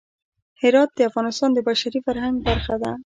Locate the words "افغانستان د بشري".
1.09-1.99